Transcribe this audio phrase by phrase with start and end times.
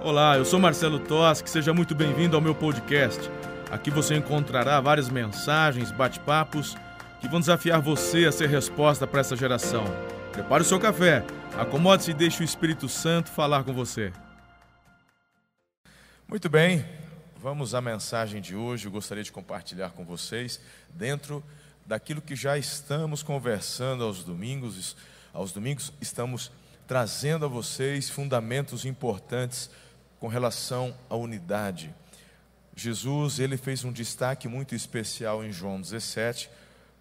[0.00, 3.30] Olá, eu sou Marcelo Toschi, seja muito bem-vindo ao meu podcast.
[3.70, 6.76] Aqui você encontrará várias mensagens, bate-papos
[7.20, 9.84] que vão desafiar você a ser resposta para essa geração.
[10.32, 11.24] Prepare o seu café,
[11.56, 14.12] acomode-se e deixe o Espírito Santo falar com você.
[16.28, 16.84] Muito bem,
[17.40, 18.86] vamos à mensagem de hoje.
[18.86, 21.42] Eu gostaria de compartilhar com vocês dentro
[21.86, 24.96] daquilo que já estamos conversando aos domingos.
[25.32, 26.50] Aos domingos estamos
[26.86, 29.70] trazendo a vocês fundamentos importantes
[30.18, 31.94] com relação à unidade.
[32.76, 36.50] Jesus, ele fez um destaque muito especial em João 17,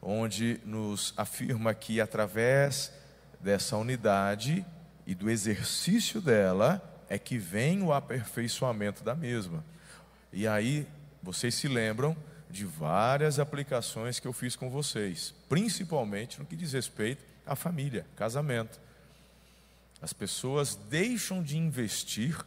[0.01, 2.91] onde nos afirma que através
[3.39, 4.65] dessa unidade
[5.05, 9.63] e do exercício dela é que vem o aperfeiçoamento da mesma.
[10.31, 10.87] E aí,
[11.21, 12.15] vocês se lembram
[12.49, 18.05] de várias aplicações que eu fiz com vocês, principalmente no que diz respeito à família,
[18.15, 18.79] casamento.
[20.03, 22.37] As pessoas deixam de investir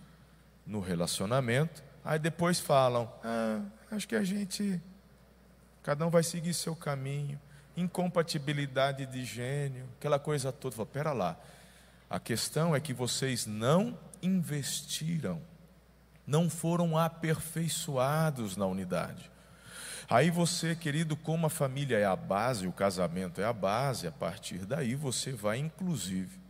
[0.66, 4.78] no relacionamento, aí depois falam: ah, acho que a gente,
[5.82, 7.40] cada um vai seguir seu caminho,
[7.74, 10.76] incompatibilidade de gênio, aquela coisa toda.
[10.76, 11.34] Fala, pera lá,
[12.10, 15.40] a questão é que vocês não investiram,
[16.26, 19.30] não foram aperfeiçoados na unidade.
[20.10, 24.12] Aí você, querido, como a família é a base, o casamento é a base, a
[24.12, 26.44] partir daí você vai, inclusive,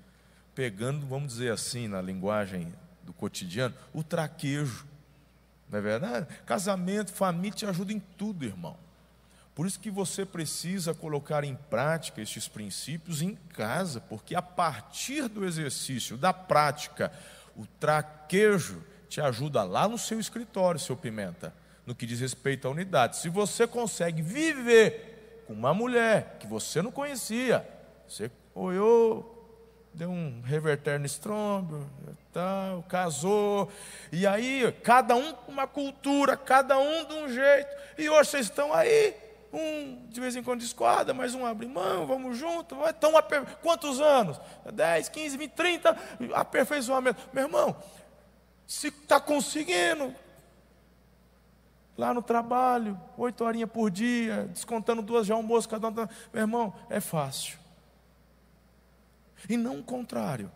[0.57, 2.73] pegando, vamos dizer assim, na linguagem
[3.05, 4.87] do cotidiano, o traquejo.
[5.71, 6.27] Não é verdade?
[6.47, 8.77] Casamento, família te ajuda em tudo, irmão.
[9.55, 15.29] Por isso que você precisa colocar em prática estes princípios em casa, porque a partir
[15.29, 17.13] do exercício, da prática,
[17.55, 21.53] o traquejo te ajuda lá no seu escritório, seu pimenta,
[21.85, 23.19] no que diz respeito à unidade.
[23.19, 27.67] Se você consegue viver com uma mulher que você não conhecia,
[28.09, 29.36] você olhou,
[29.97, 31.89] deu um reverter no estrombo,
[32.33, 33.71] tal, casou.
[34.13, 37.75] E aí, cada um com uma cultura, cada um de um jeito.
[37.97, 39.15] E hoje vocês estão aí,
[39.51, 42.77] um de vez em quando discorda, mas um abre mão, vamos junto.
[42.87, 43.13] Estão
[43.63, 44.39] quantos anos?
[44.71, 45.97] 10, 15, 20, 30,
[46.35, 47.19] aperfeiçoamento.
[47.33, 47.75] Meu irmão,
[48.67, 50.15] se está conseguindo,
[51.97, 55.93] lá no trabalho, oito horinhas por dia, descontando duas de almoço, cada um.
[55.95, 57.66] Tá, meu irmão, é fácil.
[59.49, 60.51] E não o contrário,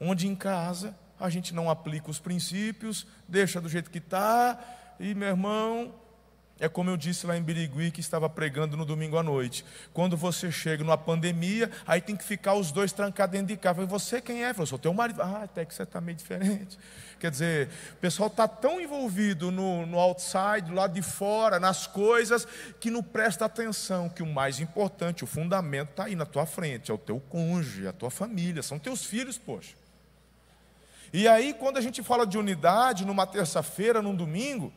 [0.00, 4.58] onde em casa a gente não aplica os princípios, deixa do jeito que está,
[5.00, 5.94] e meu irmão,
[6.58, 9.62] é como eu disse lá em Birigui, que estava pregando no domingo à noite.
[9.92, 13.84] Quando você chega numa pandemia, aí tem que ficar os dois trancados dentro de casa.
[13.84, 14.54] Você quem é?
[14.56, 15.20] Eu sou teu marido.
[15.20, 16.78] Ah, até que você está meio diferente.
[17.20, 21.86] Quer dizer, o pessoal está tão envolvido no, no outside, do lado de fora, nas
[21.86, 22.46] coisas,
[22.80, 26.90] que não presta atenção que o mais importante, o fundamento está aí na tua frente,
[26.90, 29.74] é o teu cônjuge, a tua família, são teus filhos, poxa.
[31.12, 34.72] E aí, quando a gente fala de unidade, numa terça-feira, num domingo,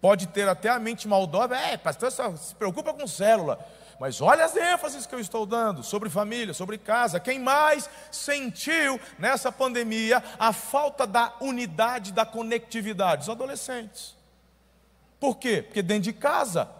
[0.00, 3.58] Pode ter até a mente maldosa, é, pastor, só se preocupa com célula.
[3.98, 7.18] Mas olha as ênfases que eu estou dando sobre família, sobre casa.
[7.18, 13.22] Quem mais sentiu nessa pandemia a falta da unidade, da conectividade?
[13.22, 14.16] Os adolescentes.
[15.18, 15.62] Por quê?
[15.62, 16.70] Porque dentro de casa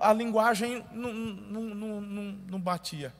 [0.00, 2.00] a linguagem não, não, não,
[2.48, 3.12] não, batia.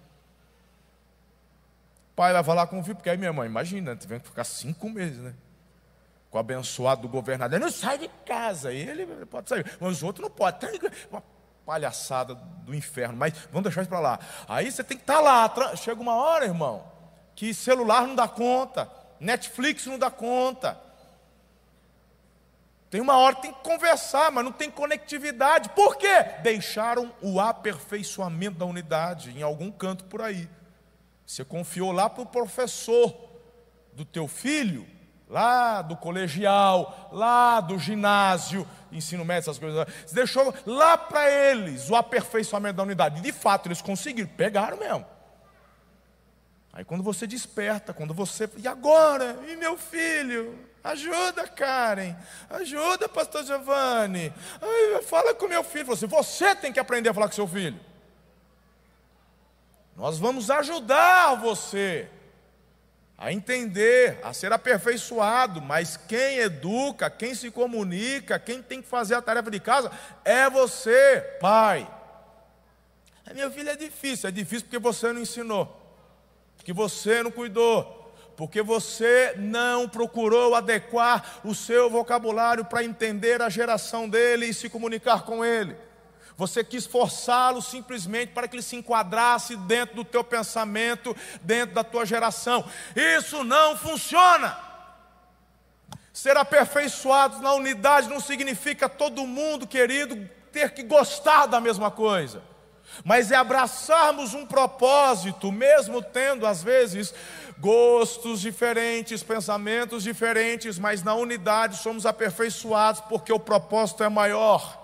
[2.13, 4.45] O pai vai falar com o filho, porque aí minha mãe, imagina, tivemos que ficar
[4.45, 5.35] cinco meses, né?
[6.31, 10.23] Com o abençoado do governador, não sai de casa, ele pode sair, mas os outros
[10.23, 10.71] não podem.
[11.11, 11.23] Uma
[11.67, 14.19] palhaçada do inferno, mas vamos deixar isso para lá.
[14.49, 16.85] Aí você tem que estar tá lá, chega uma hora, irmão,
[17.35, 20.81] que celular não dá conta, Netflix não dá conta.
[22.89, 25.69] Tem uma hora que tem que conversar, mas não tem conectividade.
[25.71, 26.25] Por quê?
[26.43, 30.49] Deixaram o aperfeiçoamento da unidade em algum canto por aí.
[31.25, 33.15] Você confiou lá para o professor
[33.93, 34.85] do teu filho,
[35.31, 39.87] lá do colegial, lá do ginásio, ensino médio, essas coisas.
[40.13, 43.21] Deixou lá para eles o aperfeiçoamento da unidade.
[43.21, 45.07] De fato, eles conseguiram, pegaram mesmo.
[46.73, 48.51] Aí quando você desperta, quando você.
[48.57, 49.39] E agora?
[49.49, 50.59] E meu filho?
[50.83, 52.17] Ajuda, Karen.
[52.49, 54.33] Ajuda, pastor Giovanni.
[54.61, 55.87] Ai, fala com meu filho.
[55.87, 57.79] Você, você tem que aprender a falar com seu filho.
[59.97, 62.09] Nós vamos ajudar você
[63.21, 69.15] a entender, a ser aperfeiçoado, mas quem educa, quem se comunica, quem tem que fazer
[69.15, 69.93] a tarefa de casa
[70.25, 71.87] é você, pai.
[73.35, 75.69] Meu filho é difícil, é difícil porque você não ensinou,
[76.57, 83.51] porque você não cuidou, porque você não procurou adequar o seu vocabulário para entender a
[83.51, 85.77] geração dele e se comunicar com ele.
[86.41, 91.85] Você quis forçá-lo simplesmente para que ele se enquadrasse dentro do teu pensamento, dentro da
[91.85, 92.65] tua geração.
[92.97, 94.59] Isso não funciona.
[96.15, 100.17] Ser aperfeiçoados na unidade não significa todo mundo, querido,
[100.51, 102.43] ter que gostar da mesma coisa,
[103.05, 107.13] mas é abraçarmos um propósito, mesmo tendo às vezes
[107.59, 114.80] gostos diferentes, pensamentos diferentes, mas na unidade somos aperfeiçoados porque o propósito é maior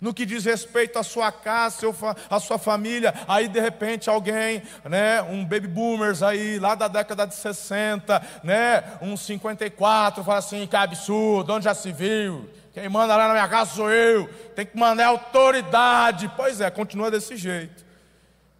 [0.00, 1.86] no que diz respeito à sua casa,
[2.28, 3.14] à sua família.
[3.26, 8.84] Aí de repente alguém, né, um baby boomers aí, lá da década de 60, né,
[9.00, 12.48] um 54, fala assim: que absurdo, onde já se viu?
[12.72, 16.30] Quem manda lá na minha casa sou eu, tem que mandar autoridade.
[16.36, 17.86] Pois é, continua desse jeito.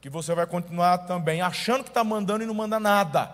[0.00, 3.30] Que você vai continuar também achando que está mandando e não manda nada.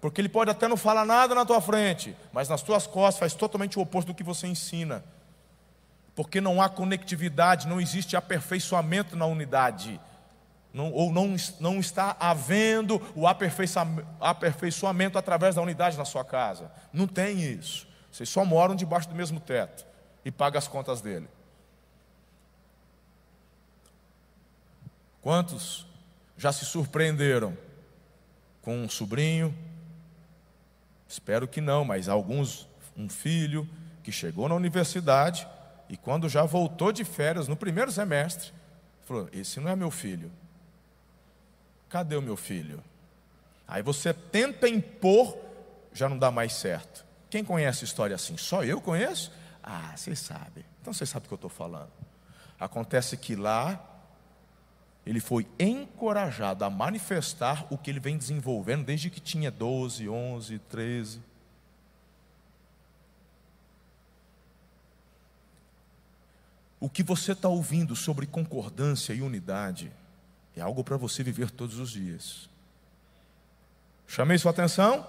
[0.00, 3.34] Porque ele pode até não falar nada na tua frente, mas nas tuas costas faz
[3.34, 5.04] totalmente o oposto do que você ensina
[6.14, 10.00] porque não há conectividade, não existe aperfeiçoamento na unidade,
[10.72, 16.72] não, ou não, não está havendo o aperfeiçoamento através da unidade na sua casa.
[16.92, 17.86] Não tem isso.
[18.10, 19.86] Vocês só moram debaixo do mesmo teto
[20.24, 21.28] e pagam as contas dele.
[25.20, 25.86] Quantos
[26.36, 27.56] já se surpreenderam
[28.62, 29.54] com um sobrinho?
[31.06, 32.66] Espero que não, mas alguns,
[32.96, 33.68] um filho
[34.02, 35.46] que chegou na universidade
[35.92, 38.50] e quando já voltou de férias, no primeiro semestre,
[39.02, 40.32] falou: Esse não é meu filho.
[41.90, 42.82] Cadê o meu filho?
[43.68, 45.36] Aí você tenta impor,
[45.92, 47.04] já não dá mais certo.
[47.28, 48.38] Quem conhece história assim?
[48.38, 49.30] Só eu conheço?
[49.62, 50.64] Ah, vocês sabem.
[50.80, 51.92] Então vocês sabem o que eu estou falando.
[52.58, 53.78] Acontece que lá,
[55.04, 60.58] ele foi encorajado a manifestar o que ele vem desenvolvendo desde que tinha 12, 11,
[60.58, 61.20] 13.
[66.82, 69.92] O que você está ouvindo sobre concordância e unidade
[70.56, 72.50] é algo para você viver todos os dias.
[74.04, 75.06] Chamei sua atenção?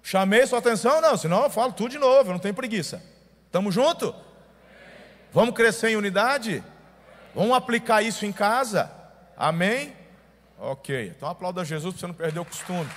[0.00, 1.00] Chamei sua atenção?
[1.00, 3.02] Não, senão eu falo tudo de novo, eu não tenho preguiça.
[3.46, 4.14] Estamos junto?
[5.32, 6.62] Vamos crescer em unidade?
[7.34, 8.88] Vamos aplicar isso em casa?
[9.36, 9.92] Amém?
[10.56, 11.12] Ok.
[11.16, 12.88] Então aplauda Jesus para você não perder o costume.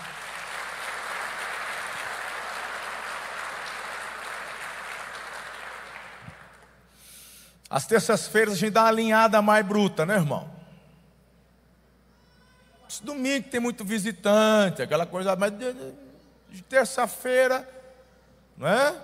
[7.69, 10.49] As terças-feiras a gente dá uma alinhada mais bruta, né, irmão?
[12.89, 15.75] Esse domingo tem muito visitante, aquela coisa, mas de,
[16.49, 17.67] de terça-feira,
[18.57, 18.95] não é?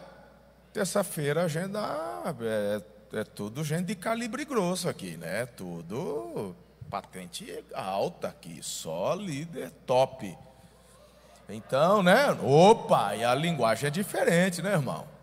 [0.74, 2.82] Terça-feira a gente dá, é,
[3.14, 5.46] é tudo gente de calibre grosso aqui, né?
[5.46, 6.56] Tudo
[6.90, 10.36] patente alta aqui, só líder top.
[11.48, 12.32] Então, né?
[12.42, 15.15] Opa, e a linguagem é diferente, né, irmão?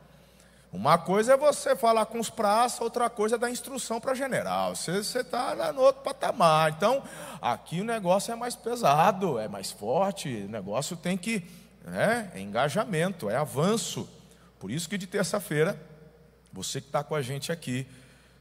[0.73, 4.75] Uma coisa é você falar com os praças, outra coisa é dar instrução para general.
[4.75, 6.73] Você está no outro patamar.
[6.73, 7.03] Então,
[7.43, 11.45] aqui o negócio é mais pesado, é mais forte, o negócio tem que.
[11.85, 14.09] Né, é engajamento, é avanço.
[14.59, 15.79] Por isso que de terça-feira,
[16.51, 17.87] você que está com a gente aqui,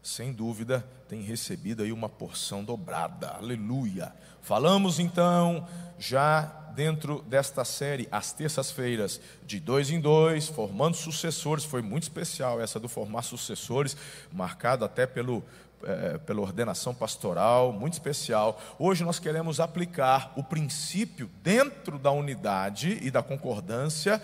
[0.02, 3.28] sem dúvida, tem recebido aí uma porção dobrada.
[3.32, 4.14] Aleluia.
[4.42, 5.68] Falamos então
[6.00, 11.64] já dentro desta série, às terças-feiras, de dois em dois, formando sucessores.
[11.64, 13.96] Foi muito especial essa do formar sucessores,
[14.32, 15.44] marcado até pelo,
[15.84, 18.62] é, pela ordenação pastoral, muito especial.
[18.80, 24.22] Hoje nós queremos aplicar o princípio dentro da unidade e da concordância,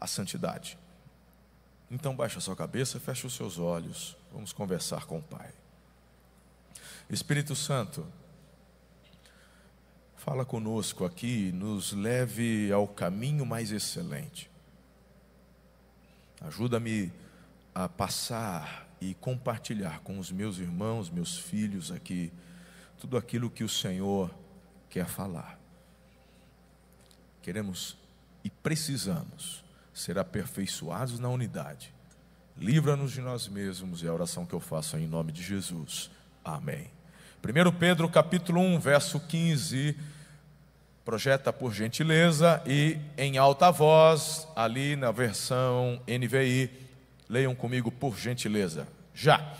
[0.00, 0.78] a santidade.
[1.90, 5.50] Então baixa sua cabeça, fecha os seus olhos, vamos conversar com o Pai.
[7.10, 8.06] Espírito Santo,
[10.20, 14.50] Fala conosco aqui, nos leve ao caminho mais excelente.
[16.42, 17.10] Ajuda-me
[17.74, 22.30] a passar e compartilhar com os meus irmãos, meus filhos aqui,
[22.98, 24.30] tudo aquilo que o Senhor
[24.90, 25.58] quer falar.
[27.40, 27.96] Queremos
[28.44, 31.94] e precisamos ser aperfeiçoados na unidade.
[32.58, 36.10] Livra-nos de nós mesmos, é a oração que eu faço em nome de Jesus.
[36.44, 36.99] Amém.
[37.42, 39.96] 1 Pedro capítulo 1, verso 15,
[41.02, 46.70] projeta por gentileza e em alta voz, ali na versão NVI,
[47.30, 48.86] leiam comigo por gentileza.
[49.14, 49.54] Já.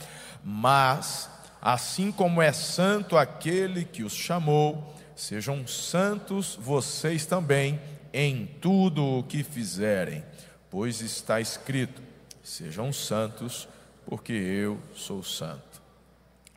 [0.44, 7.80] Mas, assim como é santo aquele que os chamou, sejam santos vocês também
[8.12, 10.22] em tudo o que fizerem,
[10.70, 12.02] pois está escrito:
[12.42, 13.66] sejam santos,
[14.04, 15.80] porque eu sou santo.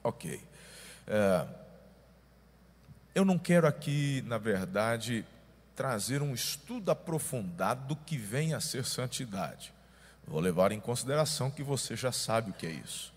[0.03, 0.52] Ok.
[1.07, 1.47] É,
[3.15, 5.25] eu não quero aqui, na verdade,
[5.75, 9.73] trazer um estudo aprofundado do que vem a ser santidade.
[10.27, 13.13] Vou levar em consideração que você já sabe o que é isso.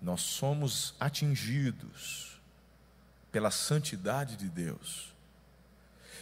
[0.00, 2.40] Nós somos atingidos
[3.30, 5.12] pela santidade de Deus.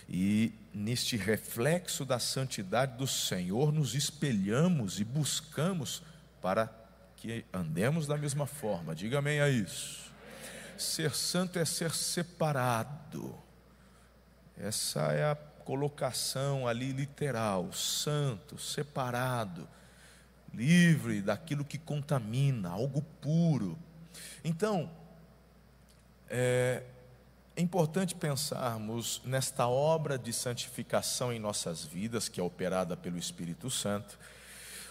[0.08, 6.02] E neste reflexo da santidade do Senhor, nos espelhamos e buscamos
[6.40, 6.70] para
[7.20, 8.94] que andemos da mesma forma.
[8.94, 10.12] Diga amém a isso.
[10.76, 13.34] Ser santo é ser separado.
[14.56, 19.68] Essa é a colocação ali literal: santo, separado,
[20.54, 23.76] livre daquilo que contamina, algo puro.
[24.44, 24.90] Então,
[26.30, 26.84] é,
[27.56, 33.68] é importante pensarmos nesta obra de santificação em nossas vidas, que é operada pelo Espírito
[33.68, 34.16] Santo,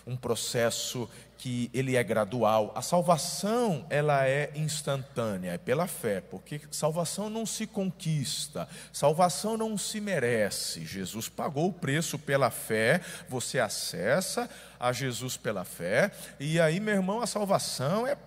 [0.05, 2.71] um processo que ele é gradual.
[2.75, 9.77] A salvação, ela é instantânea, é pela fé, porque salvação não se conquista, salvação não
[9.77, 10.85] se merece.
[10.85, 16.95] Jesus pagou o preço pela fé, você acessa a Jesus pela fé, e aí, meu
[16.95, 18.17] irmão, a salvação é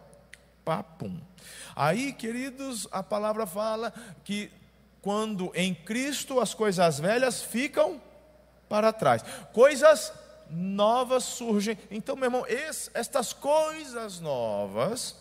[0.65, 1.21] papum.
[1.75, 3.93] Aí, queridos, a palavra fala
[4.25, 4.51] que
[5.03, 8.01] quando em Cristo as coisas velhas ficam
[8.69, 10.13] para trás, coisas
[10.51, 11.79] novas surgem.
[11.91, 12.45] Então, meu irmão,
[12.95, 15.17] estas coisas novas,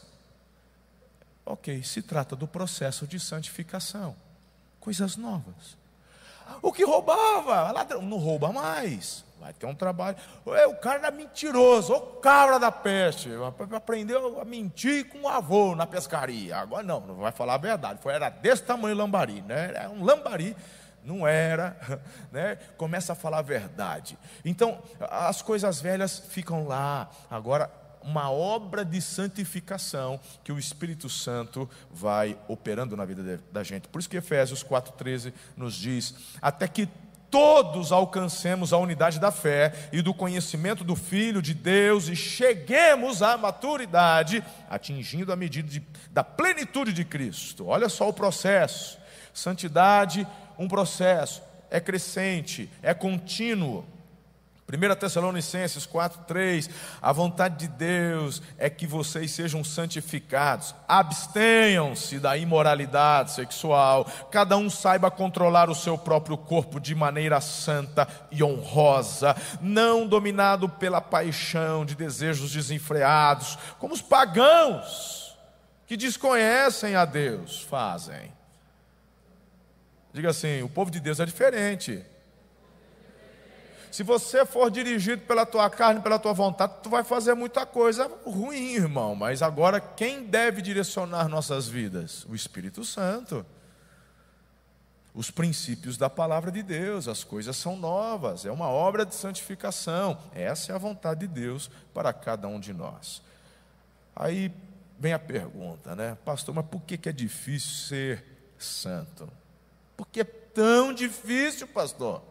[1.46, 4.16] ok, se trata do processo de santificação,
[4.80, 5.78] coisas novas.
[6.62, 9.24] O que roubava, ladrão, não rouba mais.
[9.40, 10.18] Vai ter um trabalho.
[10.46, 13.30] O cara era mentiroso, o cabra da peste.
[13.74, 16.58] Aprendeu a mentir com o avô na pescaria.
[16.58, 18.00] Agora não, não vai falar a verdade.
[18.02, 19.70] Foi, era desse tamanho lambari, né?
[19.70, 20.58] Era um lambari.
[21.10, 21.76] Não era,
[22.32, 22.60] né?
[22.78, 24.16] Começa a falar a verdade.
[24.46, 27.10] Então, as coisas velhas ficam lá.
[27.32, 27.72] Agora,
[28.04, 33.88] uma obra de santificação que o Espírito Santo vai operando na vida da gente.
[33.88, 36.88] Por isso que Efésios 4,13 nos diz: até que
[37.32, 43.24] todos alcancemos a unidade da fé e do conhecimento do Filho de Deus e cheguemos
[43.24, 47.66] à maturidade, atingindo a medida de, da plenitude de Cristo.
[47.66, 49.00] Olha só o processo.
[49.34, 50.28] Santidade,
[50.60, 53.86] um processo, é crescente, é contínuo.
[54.72, 56.70] 1 Tessalonicenses 4,3:
[57.02, 64.70] A vontade de Deus é que vocês sejam santificados, abstenham-se da imoralidade sexual, cada um
[64.70, 71.84] saiba controlar o seu próprio corpo de maneira santa e honrosa, não dominado pela paixão
[71.84, 75.36] de desejos desenfreados, como os pagãos
[75.88, 78.39] que desconhecem a Deus fazem.
[80.14, 82.04] Diga assim: o povo de Deus é diferente.
[83.92, 88.10] Se você for dirigido pela tua carne, pela tua vontade, tu vai fazer muita coisa
[88.24, 89.16] ruim, irmão.
[89.16, 92.24] Mas agora quem deve direcionar nossas vidas?
[92.26, 93.46] O Espírito Santo.
[95.12, 100.18] Os princípios da palavra de Deus, as coisas são novas, é uma obra de santificação.
[100.34, 103.24] Essa é a vontade de Deus para cada um de nós.
[104.16, 104.52] Aí
[105.00, 108.24] vem a pergunta, né, pastor, mas por que, é difícil ser
[108.58, 109.28] santo?
[110.00, 112.22] Por que é tão difícil, pastor?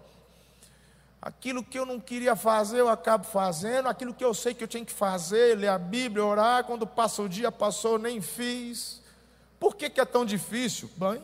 [1.20, 3.90] Aquilo que eu não queria fazer, eu acabo fazendo.
[3.90, 6.64] Aquilo que eu sei que eu tinha que fazer, ler a Bíblia, orar.
[6.64, 9.02] Quando passa o dia, passou, eu nem fiz.
[9.60, 10.90] Por que, que é tão difícil?
[10.96, 11.22] Bem,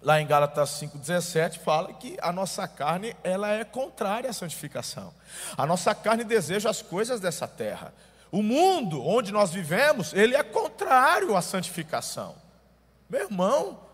[0.00, 5.12] lá em Gálatas 5,17 fala que a nossa carne ela é contrária à santificação.
[5.54, 7.92] A nossa carne deseja as coisas dessa terra.
[8.32, 12.36] O mundo onde nós vivemos, ele é contrário à santificação.
[13.10, 13.86] Meu irmão,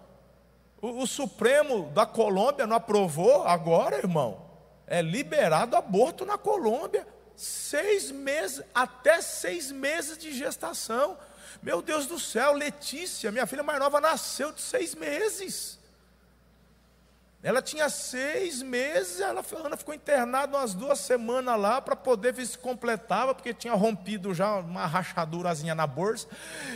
[0.84, 4.44] o, o Supremo da Colômbia não aprovou agora, irmão
[4.86, 7.06] é liberado aborto na Colômbia.
[7.36, 11.18] Seis meses, até seis meses de gestação.
[11.62, 15.78] Meu Deus do céu, Letícia, minha filha mais nova, nasceu de seis meses.
[17.42, 22.46] Ela tinha seis meses, ela, Ana ficou internada umas duas semanas lá para poder ver
[22.46, 26.26] se completava, porque tinha rompido já uma rachadurazinha na bolsa.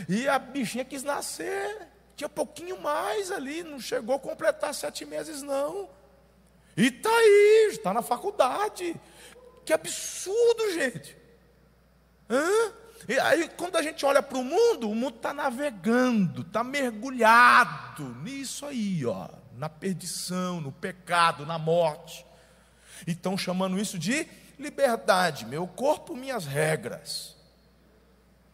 [0.08, 1.88] E a bichinha quis nascer,
[2.18, 5.88] tinha pouquinho mais ali, não chegou a completar sete meses, não.
[6.76, 9.00] E está aí, está na faculdade.
[9.64, 11.16] Que absurdo, gente.
[12.28, 12.72] Hã?
[13.08, 18.08] E aí, quando a gente olha para o mundo, o mundo está navegando, está mergulhado
[18.24, 22.26] nisso aí, ó, na perdição, no pecado, na morte.
[23.06, 24.26] E estão chamando isso de
[24.58, 27.37] liberdade, meu corpo, minhas regras.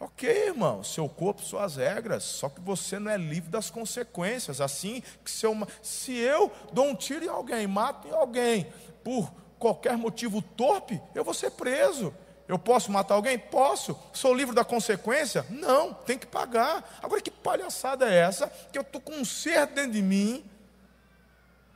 [0.04, 4.60] Ok, irmão, seu corpo, suas regras, só que você não é livre das consequências.
[4.60, 8.70] Assim que se eu, se eu dou um tiro em alguém, mato em alguém,
[9.02, 12.14] por qualquer motivo torpe, eu vou ser preso.
[12.46, 13.38] Eu posso matar alguém?
[13.38, 13.98] Posso.
[14.12, 15.46] Sou livre da consequência?
[15.48, 16.98] Não, tem que pagar.
[17.02, 18.48] Agora que palhaçada é essa?
[18.70, 20.44] Que eu estou com um ser dentro de mim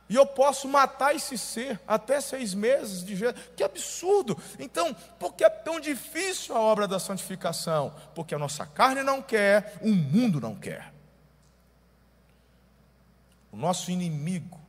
[0.09, 3.39] e eu posso matar esse ser até seis meses de jeito.
[3.55, 4.37] Que absurdo!
[4.57, 7.93] Então, por que é tão difícil a obra da santificação?
[8.15, 10.91] Porque a nossa carne não quer, o mundo não quer.
[13.51, 14.59] O nosso inimigo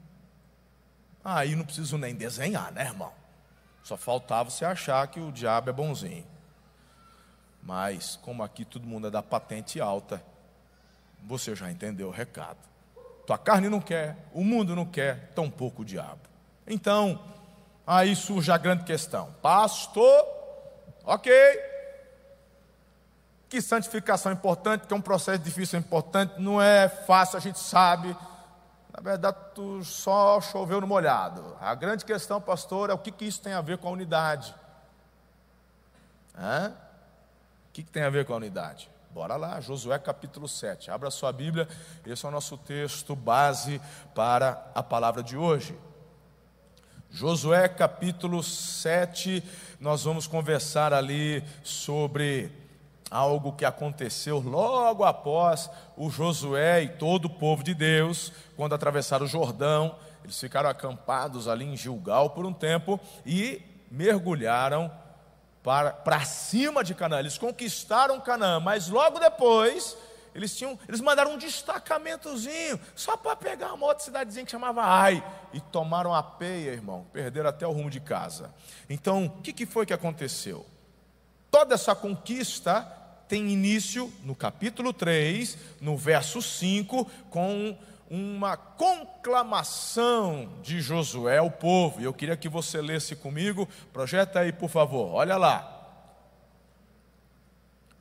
[1.25, 3.12] Aí não preciso nem desenhar, né, irmão?
[3.82, 6.26] Só faltava você achar que o diabo é bonzinho.
[7.62, 10.23] Mas, como aqui todo mundo é da patente alta,
[11.23, 12.59] você já entendeu o recado.
[13.31, 16.19] Tua carne não quer, o mundo não quer, tampouco o diabo.
[16.67, 17.25] Então,
[17.87, 20.27] aí surge a grande questão: Pastor,
[21.05, 21.33] ok,
[23.49, 27.41] que santificação é importante, que é um processo difícil é importante, não é fácil, a
[27.41, 28.17] gente sabe.
[28.93, 31.57] Na verdade, tu só choveu no molhado.
[31.61, 34.53] A grande questão, pastor, é o que, que isso tem a ver com a unidade.
[36.37, 36.73] Hã?
[37.69, 38.91] O que, que tem a ver com a unidade?
[39.12, 40.88] Bora lá, Josué capítulo 7.
[40.88, 41.67] Abra sua Bíblia,
[42.07, 43.81] esse é o nosso texto base
[44.14, 45.76] para a palavra de hoje.
[47.11, 49.43] Josué capítulo 7,
[49.81, 52.52] nós vamos conversar ali sobre
[53.11, 59.26] algo que aconteceu logo após o Josué e todo o povo de Deus, quando atravessaram
[59.26, 64.88] o Jordão, eles ficaram acampados ali em Gilgal por um tempo e mergulharam
[65.62, 67.21] para, para cima de Canaã.
[67.21, 69.97] Eles conquistaram Canaã, mas logo depois
[70.35, 75.23] eles tinham, eles mandaram um destacamentozinho só para pegar uma outra cidadezinha que chamava Ai
[75.52, 78.55] e tomaram a peia, irmão, perderam até o rumo de casa.
[78.88, 80.64] Então, o que, que foi que aconteceu?
[81.50, 82.83] Toda essa conquista
[83.29, 87.76] tem início no capítulo 3, no verso 5, com
[88.11, 92.00] uma conclamação de Josué ao povo.
[92.00, 93.69] E eu queria que você lesse comigo.
[93.93, 95.14] Projeta aí, por favor.
[95.14, 95.76] Olha lá.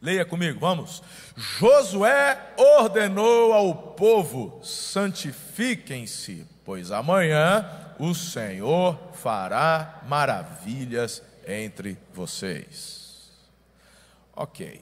[0.01, 1.03] Leia comigo, vamos.
[1.35, 13.29] Josué ordenou ao povo: santifiquem-se, pois amanhã o Senhor fará maravilhas entre vocês.
[14.33, 14.81] Ok.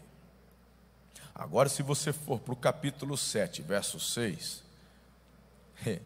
[1.34, 4.67] Agora, se você for para o capítulo 7, verso 6,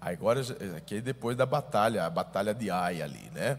[0.00, 0.40] agora
[0.76, 3.58] aqui é depois da batalha, a batalha de Ai ali, né?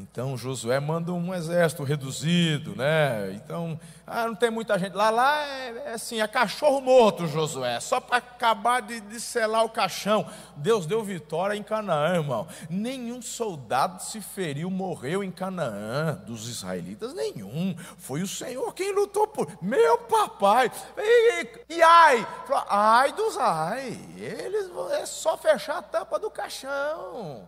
[0.00, 3.32] Então Josué manda um exército reduzido, né?
[3.34, 4.94] Então, ah, não tem muita gente.
[4.94, 9.64] Lá, lá é, é assim, é cachorro morto, Josué, só para acabar de, de selar
[9.64, 10.26] o caixão.
[10.56, 12.48] Deus deu vitória em Canaã, irmão.
[12.68, 17.76] Nenhum soldado se feriu, morreu em Canaã, dos israelitas, nenhum.
[17.98, 19.46] Foi o Senhor quem lutou por.
[19.60, 20.72] Meu papai!
[20.96, 22.26] E, e ai!
[22.68, 23.98] Ai dos ai!
[24.16, 27.46] Eles é só fechar a tampa do caixão.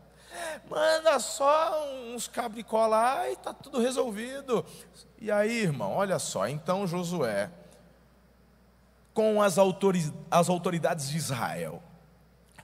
[0.68, 4.64] Manda só uns cabricó lá e está tudo resolvido.
[5.20, 7.50] E aí, irmão, olha só, então Josué,
[9.14, 9.56] com as,
[10.30, 11.82] as autoridades de Israel,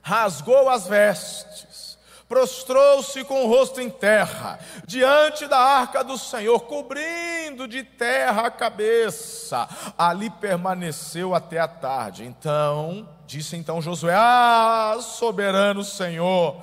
[0.01, 7.67] rasgou as vestes, prostrou-se com o rosto em terra, diante da arca do Senhor, cobrindo
[7.67, 9.67] de terra a cabeça.
[9.97, 12.25] Ali permaneceu até a tarde.
[12.25, 16.57] Então, disse então Josué: Ah, soberano Senhor,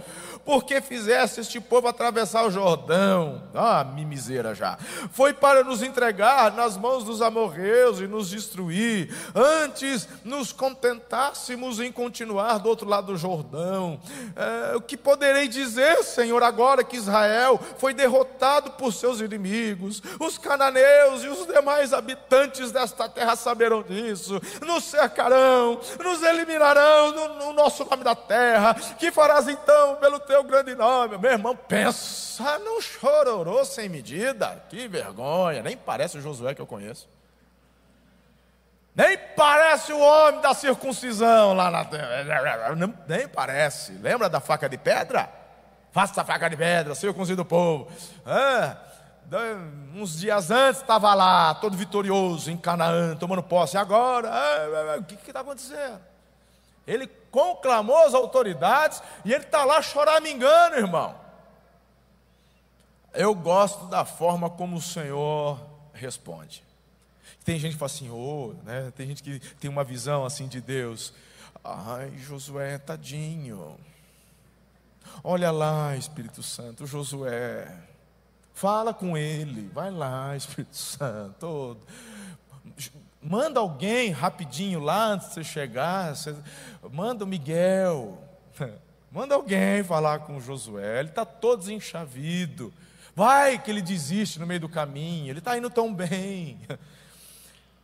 [0.47, 3.43] porque fizesse este povo atravessar o Jordão.
[3.53, 4.79] Ah, mimiseira já.
[5.11, 9.13] Foi para nos entregar nas mãos dos amorreus e nos destruir.
[9.35, 14.01] Antes nos contentássemos em continuar do outro lado do Jordão.
[14.37, 20.01] É, o que poderei dizer, Senhor, agora que Israel foi derrotado por seus inimigos?
[20.21, 24.41] Os cananeus e os demais habitantes desta terra saberão disso.
[24.65, 28.75] Nos cercarão, nos eliminarão no, no nosso nome da terra.
[28.75, 31.17] Que farás então pelo teu teu grande nome.
[31.17, 34.63] Meu irmão, pensa num chororô sem medida.
[34.69, 35.63] Que vergonha.
[35.63, 37.09] Nem parece o Josué que eu conheço.
[38.95, 42.75] Nem parece o homem da circuncisão lá na terra.
[43.07, 43.93] Nem parece.
[43.93, 45.31] Lembra da faca de pedra?
[45.91, 47.91] Faça a faca de pedra, circuncida o povo.
[48.27, 48.77] Ah,
[49.95, 53.79] uns dias antes estava lá, todo vitorioso, em Canaã, tomando posse.
[53.79, 55.99] Agora, ah, ah, o que está acontecendo?
[56.87, 61.15] Ele conclamou as autoridades e ele está lá choramingando, irmão.
[63.13, 65.61] Eu gosto da forma como o Senhor
[65.93, 66.65] responde.
[67.45, 68.91] Tem gente que fala assim, oh, né?
[68.97, 71.13] tem gente que tem uma visão assim de Deus.
[71.63, 73.79] Ai, Josué, tadinho.
[75.23, 77.71] Olha lá, Espírito Santo, Josué.
[78.55, 81.77] Fala com ele, vai lá, Espírito Santo.
[83.29, 86.15] Manda alguém rapidinho lá antes de você chegar.
[86.15, 86.35] Você,
[86.93, 88.23] manda o Miguel.
[89.11, 91.01] Manda alguém falar com o Josué.
[91.01, 92.73] Ele está todo desenchavido.
[93.15, 95.31] Vai que ele desiste no meio do caminho.
[95.31, 96.61] Ele está indo tão bem.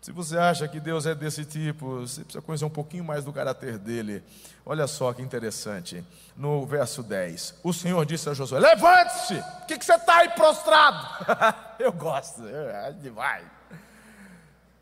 [0.00, 3.33] Se você acha que Deus é desse tipo, você precisa conhecer um pouquinho mais do
[3.33, 4.22] caráter dele.
[4.66, 6.05] Olha só que interessante.
[6.37, 9.35] No verso 10, o Senhor disse a Josué: Levante-se!
[9.62, 11.07] O que, que você está aí prostrado?
[11.78, 13.62] Eu gosto, é demais.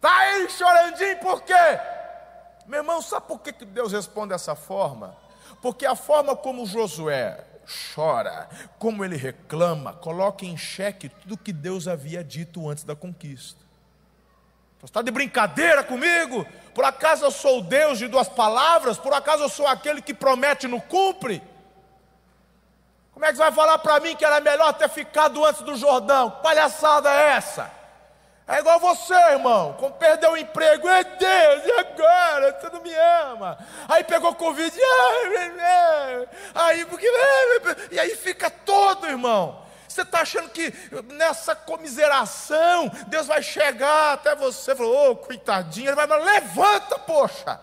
[0.00, 1.52] Está aí chorandinho por quê?
[2.66, 5.14] Meu irmão, sabe por que Deus responde dessa forma?
[5.60, 7.44] Porque a forma como Josué
[7.94, 13.60] chora, como ele reclama, coloca em xeque tudo que Deus havia dito antes da conquista.
[14.78, 16.46] Você está de brincadeira comigo?
[16.74, 18.96] Por acaso eu sou o Deus de duas palavras?
[18.96, 21.42] Por acaso eu sou aquele que promete e não cumpre?
[23.12, 25.76] Como é que você vai falar para mim que era melhor ter ficado antes do
[25.76, 26.30] Jordão?
[26.30, 27.79] Que palhaçada é essa?
[28.50, 32.58] É igual você, irmão, quando perdeu o emprego, é Deus, e agora?
[32.60, 33.56] Você não me ama.
[33.88, 34.76] Aí pegou Covid,
[36.52, 37.06] aí porque.
[37.92, 39.64] E aí fica todo, irmão.
[39.86, 40.74] Você está achando que
[41.12, 44.74] nessa comiseração Deus vai chegar até você?
[44.74, 47.60] Falou, ô, coitadinho, ele vai falar, levanta, poxa.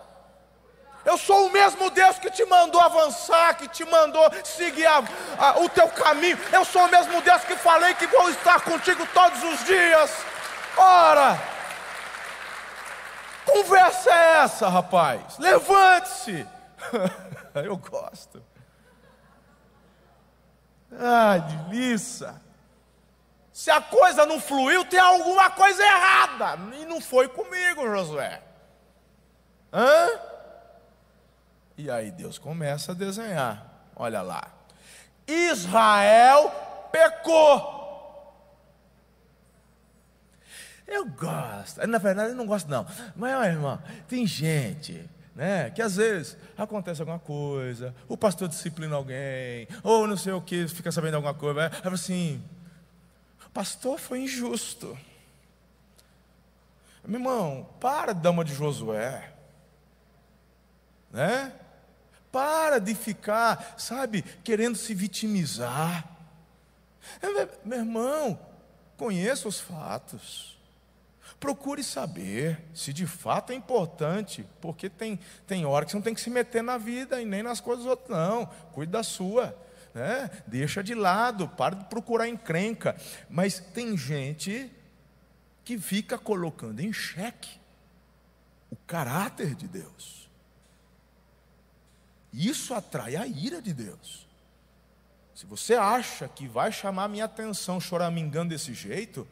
[1.04, 5.02] Eu sou o mesmo Deus que te mandou avançar, que te mandou seguir a,
[5.38, 6.38] a, o teu caminho.
[6.50, 10.37] Eu sou o mesmo Deus que falei que vou estar contigo todos os dias.
[10.78, 11.38] Ora,
[13.44, 15.38] conversa é essa, rapaz?
[15.38, 16.46] Levante-se.
[17.54, 18.42] Eu gosto.
[20.92, 22.40] Ah, delícia.
[23.52, 26.58] Se a coisa não fluiu, tem alguma coisa errada.
[26.76, 28.40] E não foi comigo, Josué.
[29.72, 30.08] Hã?
[31.76, 33.66] E aí Deus começa a desenhar.
[33.96, 34.44] Olha lá.
[35.26, 36.50] Israel
[36.92, 37.77] pecou.
[40.88, 41.86] Eu gosto.
[41.86, 42.84] Na verdade, eu não gosto, não.
[43.14, 48.96] Mas, ó, irmão, tem gente né, que às vezes acontece alguma coisa, o pastor disciplina
[48.96, 52.42] alguém, ou não sei o que, fica sabendo alguma coisa, aí fala assim:
[53.58, 54.98] pastor foi injusto.
[57.04, 59.32] Meu irmão, para, dama de Josué.
[61.10, 61.52] Né?
[62.30, 66.04] Para de ficar, sabe, querendo se vitimizar.
[67.64, 68.38] Meu irmão,
[68.96, 70.57] conheça os fatos.
[71.40, 76.14] Procure saber se de fato é importante, porque tem, tem hora que você não tem
[76.14, 78.46] que se meter na vida e nem nas coisas dos outros, não.
[78.72, 79.56] Cuide da sua.
[79.94, 80.30] Né?
[80.46, 82.96] Deixa de lado, para de procurar encrenca.
[83.30, 84.70] Mas tem gente
[85.64, 87.58] que fica colocando em xeque
[88.70, 90.28] o caráter de Deus.
[92.32, 94.26] Isso atrai a ira de Deus.
[95.34, 99.26] Se você acha que vai chamar minha atenção choramingando desse jeito,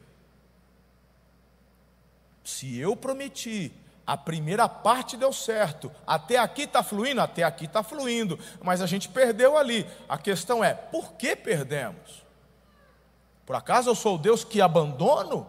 [2.47, 3.73] se eu prometi,
[4.07, 8.87] a primeira parte deu certo, até aqui está fluindo, até aqui está fluindo, mas a
[8.87, 9.85] gente perdeu ali.
[10.09, 12.25] A questão é: por que perdemos?
[13.45, 15.45] Por acaso eu sou o Deus que abandono?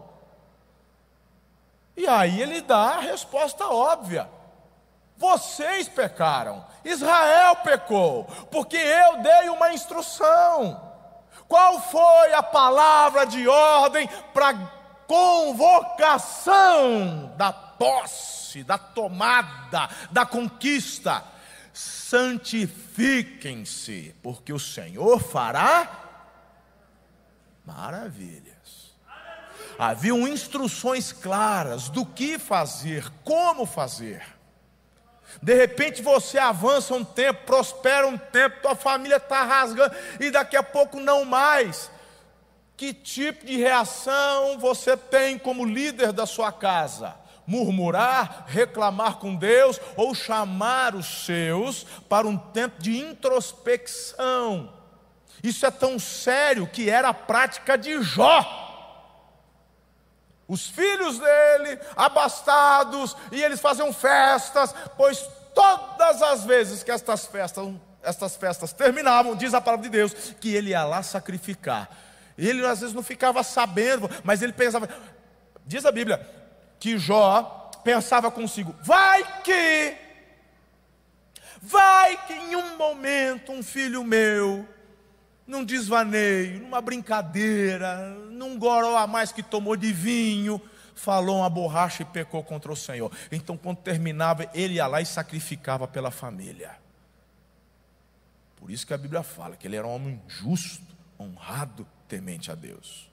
[1.96, 4.28] E aí ele dá a resposta óbvia:
[5.18, 10.84] vocês pecaram, Israel pecou, porque eu dei uma instrução.
[11.48, 14.77] Qual foi a palavra de ordem para
[15.08, 21.24] convocação da posse, da tomada, da conquista.
[21.74, 25.90] Santifiquem-se, porque o Senhor fará
[27.66, 28.58] maravilhas.
[29.80, 34.38] Haviam instruções claras do que fazer, como fazer.
[35.42, 40.56] De repente você avança um tempo, prospera um tempo, tua família está rasgando, e daqui
[40.56, 41.92] a pouco não mais.
[42.78, 47.16] Que tipo de reação você tem como líder da sua casa?
[47.48, 54.72] Murmurar, reclamar com Deus ou chamar os seus para um tempo de introspecção?
[55.42, 58.66] Isso é tão sério que era a prática de Jó.
[60.48, 67.68] Os filhos dele, abastados, e eles faziam festas, pois todas as vezes que estas festas,
[68.04, 71.90] estas festas terminavam, diz a palavra de Deus, que ele ia lá sacrificar
[72.38, 74.88] ele às vezes não ficava sabendo, mas ele pensava.
[75.66, 76.26] Diz a Bíblia
[76.80, 79.96] que Jó pensava consigo: vai que,
[81.62, 84.68] vai que em um momento um filho meu,
[85.46, 90.62] num desvaneio, numa brincadeira, num goró a mais que tomou de vinho,
[90.94, 93.12] falou uma borracha e pecou contra o Senhor.
[93.32, 96.78] Então, quando terminava, ele ia lá e sacrificava pela família.
[98.58, 100.84] Por isso que a Bíblia fala que ele era um homem justo,
[101.20, 103.10] honrado, temente a Deus.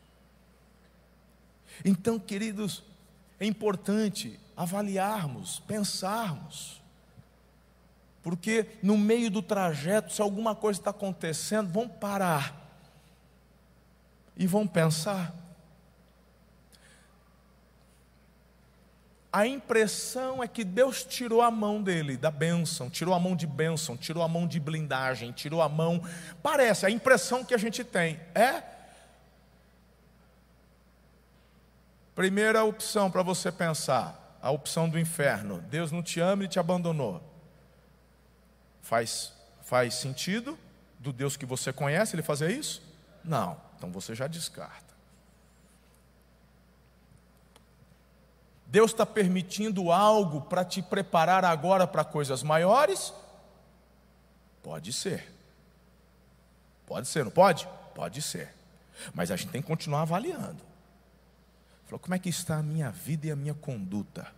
[1.84, 2.82] Então, queridos,
[3.40, 6.80] é importante avaliarmos, pensarmos,
[8.22, 12.64] porque no meio do trajeto, se alguma coisa está acontecendo, vão parar
[14.36, 15.34] e vão pensar.
[19.30, 23.48] A impressão é que Deus tirou a mão dele, da bênção, tirou a mão de
[23.48, 26.00] bênção, tirou a mão de blindagem, tirou a mão.
[26.40, 28.62] Parece, a impressão que a gente tem é
[32.14, 35.60] Primeira opção para você pensar, a opção do inferno.
[35.62, 37.22] Deus não te ama e te abandonou.
[38.82, 40.58] Faz, faz sentido?
[41.04, 42.82] do Deus que você conhece ele fazer isso?
[43.22, 43.60] Não.
[43.76, 44.82] Então você já descarta.
[48.66, 53.12] Deus está permitindo algo para te preparar agora para coisas maiores?
[54.62, 55.30] Pode ser.
[56.86, 57.68] Pode ser, não pode?
[57.94, 58.52] Pode ser.
[59.12, 60.62] Mas a gente tem que continuar avaliando.
[61.86, 64.32] Falou, como é que está a minha vida e a minha conduta?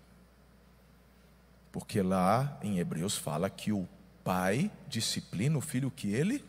[1.70, 3.88] Porque lá em Hebreus fala que o
[4.24, 6.44] pai disciplina o filho que ele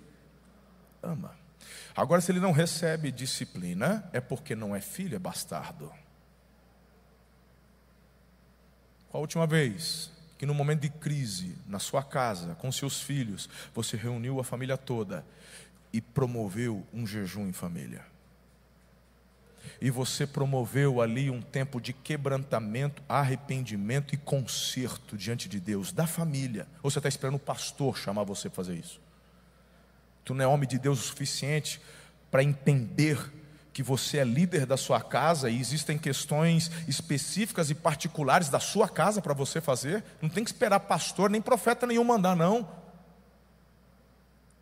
[1.03, 1.36] ama.
[1.95, 5.91] Agora, se ele não recebe disciplina, é porque não é filho, é bastardo.
[9.10, 13.49] Qual a última vez que no momento de crise, na sua casa, com seus filhos,
[13.73, 15.25] você reuniu a família toda
[15.91, 18.05] e promoveu um jejum em família?
[19.82, 26.08] E você promoveu ali um tempo de quebrantamento, arrependimento e conserto diante de Deus, da
[26.08, 26.67] família.
[26.84, 28.99] Ou você está esperando o pastor chamar você para fazer isso?
[30.25, 31.80] Tu não é homem de Deus o suficiente
[32.30, 33.32] para entender
[33.77, 38.89] que você é líder da sua casa e existem questões específicas e particulares da sua
[38.89, 40.03] casa para você fazer.
[40.19, 42.67] Não tem que esperar pastor nem profeta nenhum mandar, não.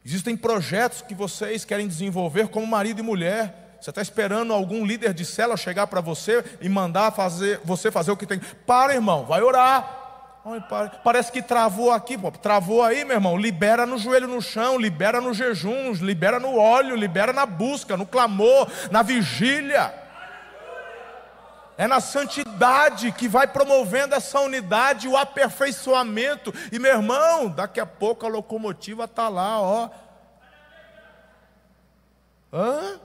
[0.05, 3.64] Existem projetos que vocês querem desenvolver como marido e mulher.
[3.85, 8.09] Você está esperando algum líder de célula chegar para você e mandar fazer, você fazer
[8.09, 8.39] o que tem.
[8.39, 10.41] Para, irmão, vai orar.
[11.03, 12.31] Parece que travou aqui, pô.
[12.31, 13.37] travou aí, meu irmão.
[13.37, 18.07] Libera no joelho no chão, libera no jejum, libera no óleo, libera na busca, no
[18.07, 19.93] clamor, na vigília.
[21.77, 26.51] É na santidade que vai promovendo essa unidade, o aperfeiçoamento.
[26.71, 29.89] E meu irmão, daqui a pouco a locomotiva está lá, ó.
[32.51, 33.04] Hã?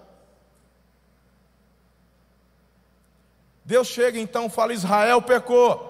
[3.70, 5.88] Deus chega então, fala: Israel pecou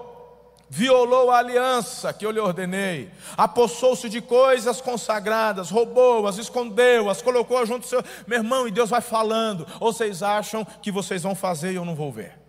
[0.73, 7.81] violou a aliança que eu lhe ordenei, apossou-se de coisas consagradas, roubou-as, escondeu-as, colocou junto
[7.81, 8.01] do seu.
[8.25, 9.67] Meu irmão, e Deus vai falando.
[9.81, 12.39] Ou vocês acham que vocês vão fazer e eu não vou ver?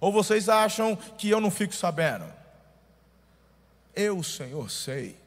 [0.00, 2.26] Ou vocês acham que eu não fico sabendo?
[3.96, 5.18] Eu, Senhor, sei.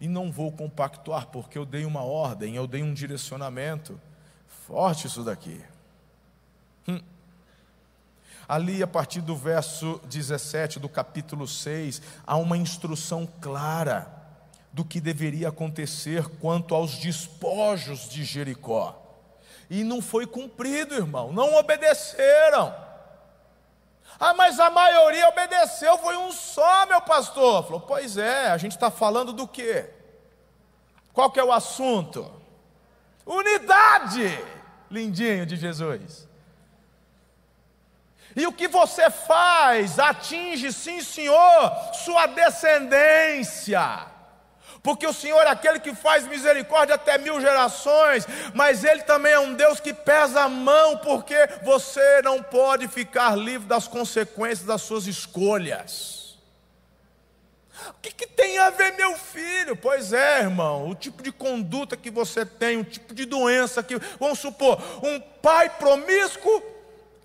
[0.00, 4.00] E não vou compactuar, porque eu dei uma ordem, eu dei um direcionamento.
[4.66, 5.60] Forte isso daqui.
[6.88, 6.98] Hum.
[8.48, 14.06] Ali, a partir do verso 17 do capítulo 6, há uma instrução clara
[14.72, 19.02] do que deveria acontecer quanto aos despojos de Jericó.
[19.68, 22.72] E não foi cumprido, irmão, não obedeceram.
[24.18, 27.64] Ah, mas a maioria obedeceu, foi um só, meu pastor.
[27.64, 29.90] Falou, pois é, a gente está falando do quê?
[31.12, 32.30] Qual que é o assunto?
[33.26, 34.38] Unidade,
[34.90, 36.28] lindinho de Jesus.
[38.36, 41.72] E o que você faz atinge, sim, Senhor,
[42.04, 44.08] sua descendência.
[44.82, 49.40] Porque o Senhor é aquele que faz misericórdia até mil gerações, mas Ele também é
[49.40, 54.82] um Deus que pesa a mão, porque você não pode ficar livre das consequências das
[54.82, 56.38] suas escolhas.
[57.88, 59.76] O que, que, tem a ver, meu filho?
[59.76, 63.98] Pois é, irmão, o tipo de conduta que você tem, o tipo de doença que,
[64.20, 66.75] vamos supor, um pai promíscuo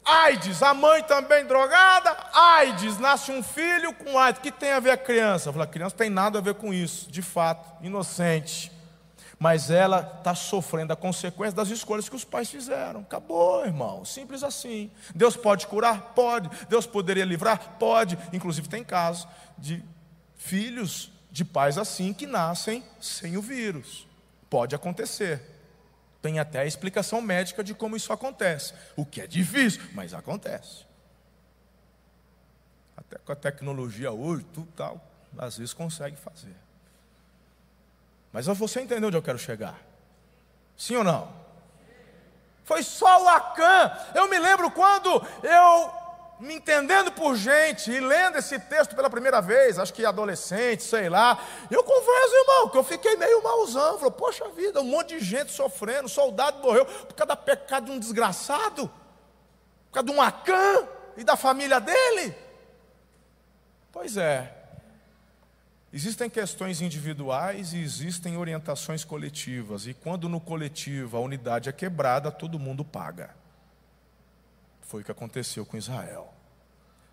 [0.03, 4.39] AIDS, a mãe também drogada, AIDS, nasce um filho com AIDS.
[4.39, 5.49] O que tem a ver a criança?
[5.49, 8.71] Eu falei, a criança tem nada a ver com isso, de fato, inocente.
[9.37, 13.01] Mas ela está sofrendo a consequência das escolhas que os pais fizeram.
[13.01, 14.91] Acabou, irmão, simples assim.
[15.15, 16.13] Deus pode curar?
[16.13, 16.49] Pode.
[16.69, 17.77] Deus poderia livrar?
[17.79, 18.17] Pode.
[18.31, 19.83] Inclusive, tem casos de
[20.35, 24.07] filhos de pais assim que nascem sem o vírus.
[24.47, 25.41] Pode acontecer.
[26.21, 28.73] Tem até a explicação médica de como isso acontece.
[28.95, 30.85] O que é difícil, mas acontece.
[32.95, 35.01] Até com a tecnologia hoje, tudo tal,
[35.37, 36.55] às vezes consegue fazer.
[38.31, 39.79] Mas você entendeu onde eu quero chegar?
[40.77, 41.41] Sim ou não?
[42.63, 43.91] Foi só Acã.
[44.15, 45.09] Eu me lembro quando
[45.43, 46.00] eu
[46.41, 51.07] me entendendo por gente e lendo esse texto pela primeira vez, acho que adolescente, sei
[51.07, 53.99] lá, eu confesso, irmão, que eu fiquei meio malzão.
[53.99, 57.91] Falei, poxa vida, um monte de gente sofrendo, soldado morreu por causa do pecado de
[57.91, 58.87] um desgraçado,
[59.85, 62.33] por causa de um Acã e da família dele.
[63.91, 64.51] Pois é,
[65.93, 72.31] existem questões individuais e existem orientações coletivas, e quando no coletivo a unidade é quebrada,
[72.31, 73.40] todo mundo paga.
[74.91, 76.33] Foi o que aconteceu com Israel.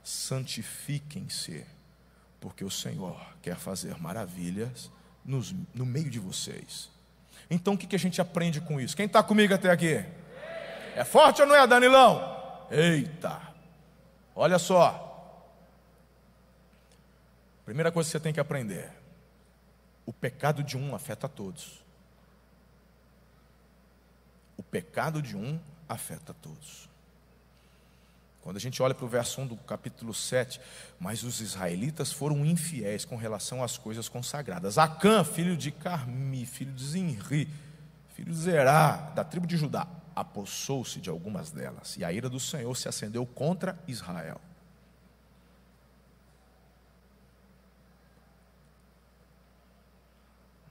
[0.03, 1.64] Santifiquem-se,
[2.41, 4.91] porque o Senhor quer fazer maravilhas
[5.25, 6.91] nos, no meio de vocês.
[7.49, 8.97] Então o que, que a gente aprende com isso?
[8.97, 10.05] Quem está comigo até aqui?
[10.97, 12.67] É forte ou não é, Danilão?
[12.69, 13.41] Eita!
[14.35, 15.55] Olha só.
[17.64, 18.91] Primeira coisa que você tem que aprender:
[20.05, 21.81] o pecado de um afeta todos.
[24.57, 26.88] O pecado de um afeta todos.
[28.48, 30.58] Quando a gente olha para o verso 1 do capítulo 7,
[30.98, 34.78] mas os israelitas foram infiéis com relação às coisas consagradas.
[34.78, 37.46] Acã, filho de Carmi, filho de Zinri,
[38.14, 42.40] filho de Zerá, da tribo de Judá, apossou-se de algumas delas, e a ira do
[42.40, 44.40] Senhor se acendeu contra Israel.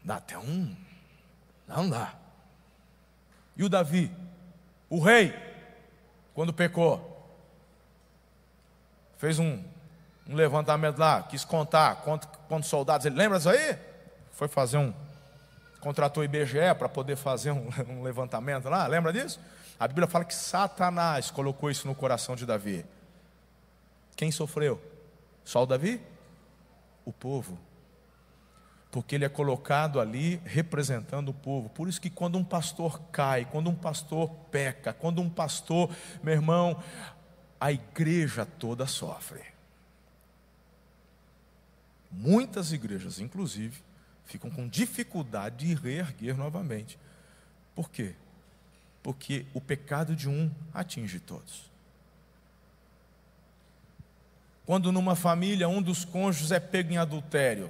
[0.03, 0.75] Dá até um.
[1.67, 2.15] Não dá.
[3.55, 4.11] E o Davi,
[4.89, 5.31] o rei,
[6.33, 7.06] quando pecou,
[9.17, 9.63] fez um,
[10.27, 13.77] um levantamento lá, quis contar quantos, quantos soldados ele lembra disso aí?
[14.31, 14.93] Foi fazer um.
[15.79, 19.39] Contratou o IBGE para poder fazer um, um levantamento lá, lembra disso?
[19.79, 22.85] A Bíblia fala que Satanás colocou isso no coração de Davi.
[24.15, 24.81] Quem sofreu?
[25.45, 26.01] Só o Davi?
[27.05, 27.59] O povo
[28.91, 31.69] porque ele é colocado ali representando o povo.
[31.69, 35.89] Por isso que quando um pastor cai, quando um pastor peca, quando um pastor,
[36.23, 36.81] meu irmão,
[37.59, 39.41] a igreja toda sofre.
[42.11, 43.81] Muitas igrejas, inclusive,
[44.25, 46.97] ficam com dificuldade de reerguer novamente.
[47.75, 48.15] Por quê?
[49.03, 51.69] Porque o pecado de um atinge todos.
[54.65, 57.69] Quando numa família um dos cônjuges é pego em adultério,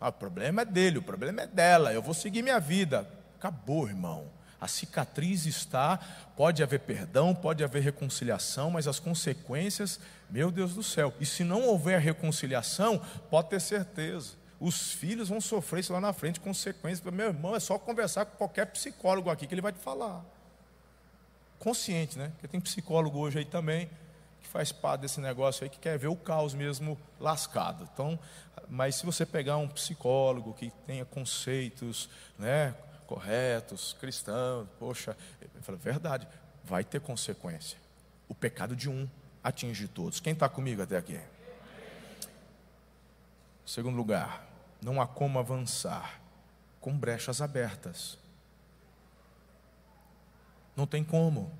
[0.00, 3.08] ah, o problema é dele, o problema é dela, eu vou seguir minha vida.
[3.38, 4.28] Acabou, irmão.
[4.60, 5.98] A cicatriz está,
[6.36, 11.12] pode haver perdão, pode haver reconciliação, mas as consequências, meu Deus do céu.
[11.20, 16.12] E se não houver reconciliação, pode ter certeza, os filhos vão sofrer isso lá na
[16.12, 17.12] frente, consequências.
[17.12, 20.24] Meu irmão, é só conversar com qualquer psicólogo aqui que ele vai te falar.
[21.58, 22.28] Consciente, né?
[22.28, 23.90] Porque tem psicólogo hoje aí também
[24.40, 27.88] que faz parte desse negócio aí, que quer ver o caos mesmo lascado.
[27.92, 28.18] Então,
[28.68, 32.74] mas se você pegar um psicólogo que tenha conceitos né,
[33.06, 36.26] corretos, cristãos, poxa, ele fala, verdade,
[36.64, 37.78] vai ter consequência.
[38.28, 39.08] O pecado de um
[39.42, 40.20] atinge todos.
[40.20, 41.20] Quem está comigo até aqui?
[43.66, 44.46] Segundo lugar,
[44.82, 46.20] não há como avançar
[46.80, 48.18] com brechas abertas.
[50.76, 51.50] Não tem como.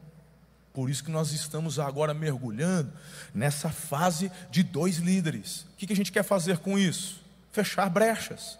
[0.72, 2.92] Por isso que nós estamos agora mergulhando
[3.33, 5.62] nessa fase de dois líderes.
[5.72, 7.22] O que a gente quer fazer com isso?
[7.52, 8.59] Fechar brechas.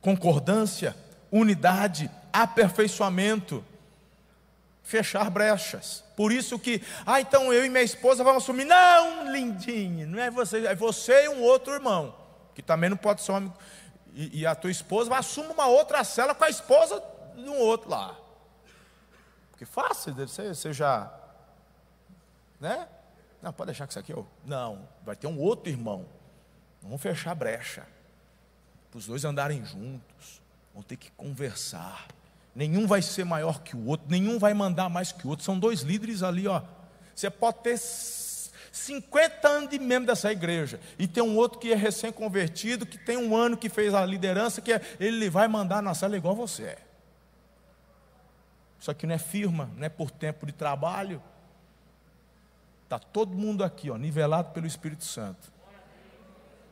[0.00, 0.94] Concordância,
[1.32, 3.64] unidade, aperfeiçoamento.
[4.82, 6.04] Fechar brechas.
[6.14, 8.64] Por isso que, ah, então eu e minha esposa vamos assumir.
[8.64, 12.14] Não, lindinho, não é você, é você e um outro irmão,
[12.54, 13.52] que também não pode ser homem.
[14.12, 17.02] E, e a tua esposa assume uma outra cela com a esposa
[17.34, 18.14] de um outro lá.
[19.50, 21.10] Porque fácil, deve ser, você já.
[22.60, 22.86] Né?
[23.40, 24.26] Não, pode deixar que isso aqui eu.
[24.44, 26.04] Não, vai ter um outro irmão.
[26.82, 27.86] Vamos fechar a brecha.
[28.90, 30.42] Para os dois andarem juntos.
[30.74, 32.06] Vão ter que conversar.
[32.54, 35.44] Nenhum vai ser maior que o outro, nenhum vai mandar mais que o outro.
[35.44, 36.62] São dois líderes ali, ó.
[37.14, 41.76] Você pode ter 50 anos de membro dessa igreja, e tem um outro que é
[41.76, 45.92] recém-convertido, que tem um ano que fez a liderança, que é, ele vai mandar na
[45.94, 46.78] sala igual você é.
[48.80, 51.22] Isso aqui não é firma, não é por tempo de trabalho.
[52.84, 55.52] Está todo mundo aqui, ó, nivelado pelo Espírito Santo.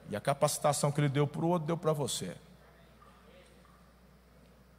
[0.08, 2.34] E a capacitação que ele deu para o outro, deu para você.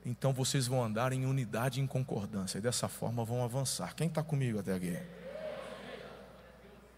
[0.06, 2.58] Então vocês vão andar em unidade e em concordância.
[2.58, 3.96] E dessa forma vão avançar.
[3.96, 4.98] Quem está comigo até aqui?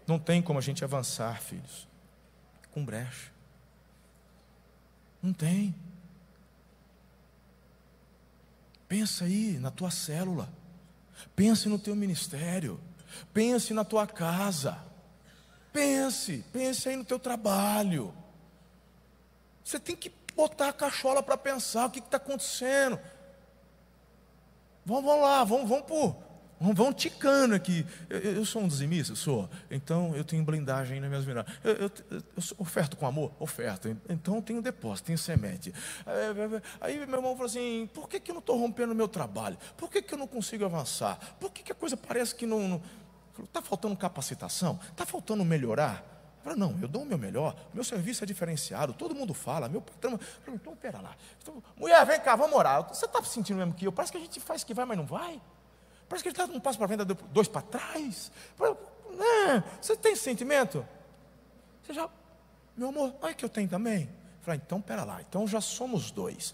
[0.06, 1.88] Não tem como a gente avançar, filhos,
[2.70, 3.32] com brecha.
[5.22, 5.74] Não tem.
[8.86, 10.48] Pensa aí na tua célula.
[11.34, 12.78] Pense no teu ministério.
[13.32, 14.78] Pense na tua casa.
[15.72, 18.14] Pense, pense aí no teu trabalho.
[19.64, 22.98] Você tem que botar a cachola para pensar o que está acontecendo.
[24.84, 26.24] Vamos, vamos lá, vamos, vamos por
[26.72, 27.84] Vão ticando aqui.
[28.08, 29.14] Eu, eu, sou um dizimista?
[29.14, 29.48] Sou.
[29.70, 31.44] Então eu tenho blindagem nas minhas vidas.
[31.62, 32.22] Eu, eu, eu,
[32.58, 33.32] oferto com amor?
[33.38, 33.94] Oferto.
[34.08, 35.74] Então eu tenho depósito, tenho semente.
[36.80, 39.58] Aí meu irmão falou assim: por que, que eu não estou rompendo o meu trabalho?
[39.76, 41.18] Por que, que eu não consigo avançar?
[41.38, 42.80] Por que, que a coisa parece que não.
[43.42, 44.78] Está faltando capacitação?
[44.90, 46.13] Está faltando melhorar?
[46.44, 49.80] Falei, não, eu dou o meu melhor, meu serviço é diferenciado, todo mundo fala, meu
[49.80, 50.20] patrão.
[50.46, 51.16] Então, pera lá.
[51.42, 52.86] Então, mulher, vem cá, vamos orar.
[52.86, 53.90] Você está sentindo mesmo que eu?
[53.90, 55.40] Parece que a gente faz que vai, mas não vai.
[56.06, 58.30] Parece que ele está um passo para frente, dois para trás.
[58.60, 59.64] Né?
[59.80, 60.86] Você tem sentimento?
[61.82, 62.10] Você já,
[62.76, 64.10] meu amor, olha que eu tenho também.
[64.42, 66.52] Falei, então pera lá, então já somos dois.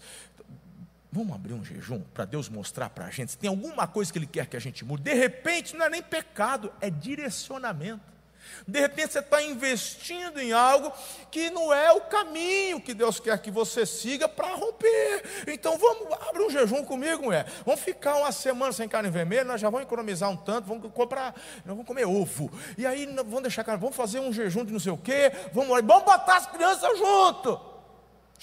[1.11, 4.17] Vamos abrir um jejum para Deus mostrar para a gente se tem alguma coisa que
[4.17, 5.03] Ele quer que a gente mude.
[5.03, 8.20] De repente, não é nem pecado, é direcionamento.
[8.67, 10.91] De repente você está investindo em algo
[11.31, 15.23] que não é o caminho que Deus quer que você siga para romper.
[15.47, 17.45] Então vamos, abre um jejum comigo, mulher.
[17.65, 21.33] Vamos ficar uma semana sem carne vermelha, nós já vamos economizar um tanto, vamos comprar,
[21.65, 22.51] nós vamos comer ovo.
[22.77, 25.69] E aí vamos deixar carne, vamos fazer um jejum de não sei o quê, vamos,
[25.81, 27.70] vamos botar as crianças junto.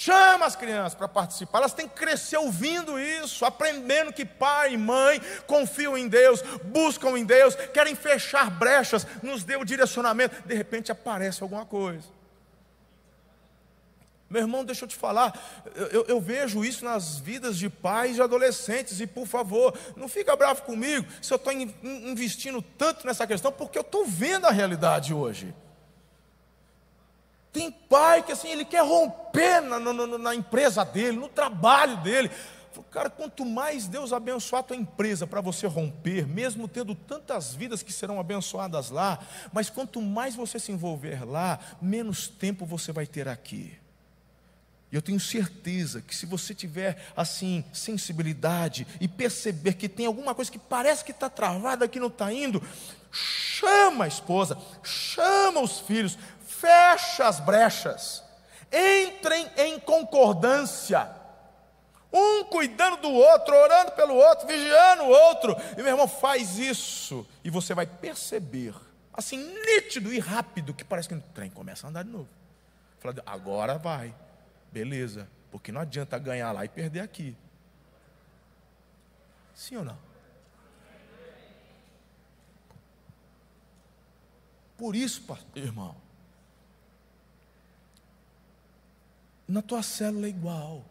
[0.01, 4.77] Chama as crianças para participar, elas têm que crescer ouvindo isso, aprendendo que pai e
[4.77, 10.41] mãe confiam em Deus, buscam em Deus, querem fechar brechas, nos dê o direcionamento.
[10.47, 12.07] De repente aparece alguma coisa.
[14.31, 15.37] Meu irmão, deixa eu te falar,
[15.91, 20.37] eu, eu, vejo isso nas vidas de pais e adolescentes, e por favor, não fica
[20.37, 25.13] bravo comigo se eu estou investindo tanto nessa questão, porque eu estou vendo a realidade
[25.13, 25.53] hoje.
[27.53, 32.31] Tem pai que assim, ele quer romper na, na, na empresa dele, no trabalho dele.
[32.91, 37.83] Cara, quanto mais Deus abençoar a tua empresa para você romper, mesmo tendo tantas vidas
[37.83, 39.19] que serão abençoadas lá,
[39.53, 43.77] mas quanto mais você se envolver lá, menos tempo você vai ter aqui.
[44.91, 50.35] E eu tenho certeza que se você tiver assim sensibilidade e perceber que tem alguma
[50.35, 52.63] coisa que parece que está travada, que não está indo,
[53.13, 56.17] chama a esposa, chama os filhos,
[56.61, 58.25] fecha as brechas,
[58.73, 61.09] entrem em concordância,
[62.13, 67.27] um cuidando do outro, orando pelo outro, vigiando o outro, e meu irmão, faz isso,
[67.45, 68.75] e você vai perceber,
[69.13, 72.29] assim, nítido e rápido, que parece que o trem começa a andar de novo.
[72.99, 74.15] Fala, agora vai,
[74.73, 77.37] beleza, porque não adianta ganhar lá e perder aqui.
[79.55, 79.99] Sim ou não?
[84.77, 85.25] Por isso,
[85.57, 85.97] irmão,
[89.49, 90.85] na tua célula é igual.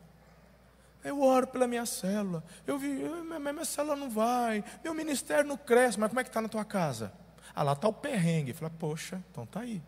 [1.03, 2.43] Eu oro pela minha célula.
[2.65, 6.29] Eu vi, minha, minha célula não vai, meu ministério não cresce, mas como é que
[6.29, 7.13] está na tua casa?
[7.55, 8.53] Ah, lá está o perrengue.
[8.53, 9.81] Fala, poxa, então está aí.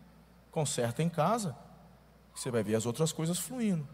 [0.50, 1.56] Conserta em casa.
[2.34, 3.86] Você vai ver as outras coisas fluindo.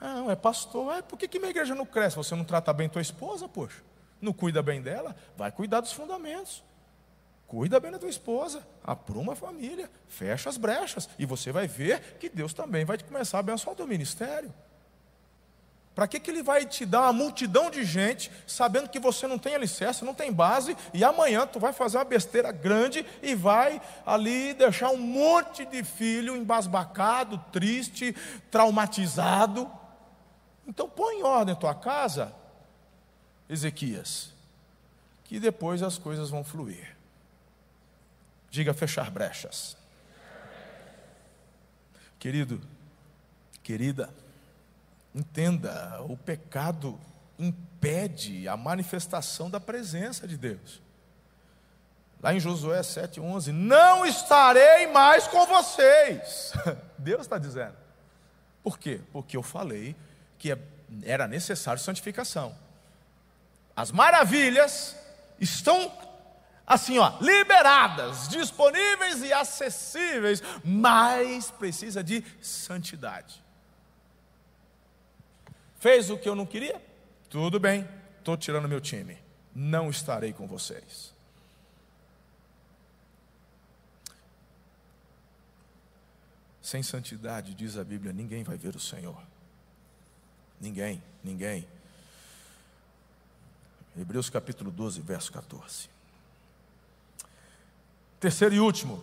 [0.00, 0.92] Ah, não, é pastor.
[0.94, 2.16] É, por que, que minha igreja não cresce?
[2.16, 3.82] Você não trata bem tua esposa, poxa?
[4.20, 5.16] Não cuida bem dela?
[5.36, 6.62] Vai cuidar dos fundamentos.
[7.52, 12.16] Cuida bem da tua esposa, apruma a família, fecha as brechas, e você vai ver
[12.18, 14.50] que Deus também vai começar a abençoar o teu ministério.
[15.94, 19.38] Para que, que ele vai te dar uma multidão de gente, sabendo que você não
[19.38, 23.82] tem alicerce, não tem base, e amanhã tu vai fazer uma besteira grande e vai
[24.06, 28.16] ali deixar um monte de filho embasbacado, triste,
[28.50, 29.70] traumatizado.
[30.66, 32.34] Então põe em ordem a tua casa,
[33.46, 34.32] Ezequias,
[35.22, 36.91] que depois as coisas vão fluir.
[38.52, 39.78] Diga fechar brechas.
[42.18, 42.60] Querido,
[43.62, 44.10] querida,
[45.14, 47.00] entenda, o pecado
[47.38, 50.82] impede a manifestação da presença de Deus.
[52.22, 56.52] Lá em Josué 7,11: Não estarei mais com vocês.
[56.98, 57.76] Deus está dizendo.
[58.62, 59.00] Por quê?
[59.14, 59.96] Porque eu falei
[60.38, 60.58] que é,
[61.04, 62.54] era necessário santificação.
[63.74, 64.94] As maravilhas
[65.40, 65.90] estão
[66.66, 73.42] assim, ó, liberadas, disponíveis e acessíveis, mas precisa de santidade.
[75.78, 76.80] Fez o que eu não queria?
[77.28, 77.88] Tudo bem,
[78.18, 79.18] estou tirando meu time.
[79.54, 81.12] Não estarei com vocês.
[86.62, 89.20] Sem santidade, diz a Bíblia, ninguém vai ver o Senhor.
[90.60, 91.66] Ninguém, ninguém.
[93.98, 95.90] Hebreus capítulo 12, verso 14.
[98.22, 99.02] Terceiro e último.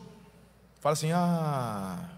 [0.80, 2.10] Fala assim, ah.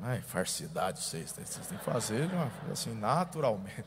[0.00, 2.30] Ai, farsidade, vocês, vocês têm que fazer
[2.70, 3.84] assim, naturalmente.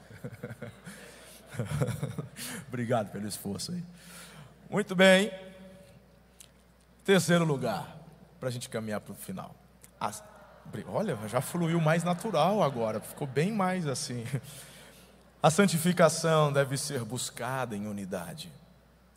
[2.67, 3.81] Obrigado pelo esforço aí.
[4.69, 5.31] Muito bem.
[7.05, 7.95] Terceiro lugar,
[8.41, 9.55] para a gente caminhar para o final.
[9.97, 10.21] As,
[10.85, 14.25] olha, já fluiu mais natural agora, ficou bem mais assim.
[15.41, 18.51] A santificação deve ser buscada em unidade.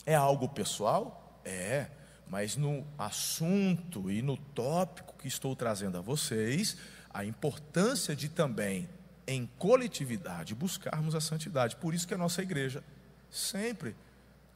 [0.06, 1.40] É algo pessoal?
[1.44, 1.88] É
[2.30, 6.76] mas no assunto e no tópico que estou trazendo a vocês,
[7.12, 8.88] a importância de também,
[9.26, 11.74] em coletividade, buscarmos a santidade.
[11.74, 12.84] Por isso que a nossa igreja,
[13.28, 13.96] sempre,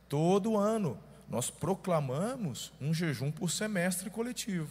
[0.09, 0.97] todo ano,
[1.29, 4.71] nós proclamamos um jejum por semestre coletivo.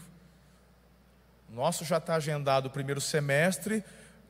[1.49, 3.83] Nosso já está agendado o primeiro semestre,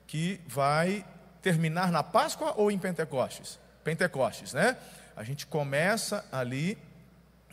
[0.07, 1.05] que vai
[1.43, 3.59] terminar na Páscoa ou em Pentecostes?
[3.83, 4.77] Pentecostes, né?
[5.15, 6.75] A gente começa ali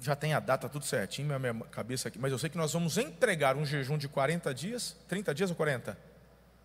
[0.01, 2.73] já tem a data tudo certinho, minha, minha cabeça aqui, mas eu sei que nós
[2.73, 5.97] vamos entregar um jejum de 40 dias, 30 dias ou 40?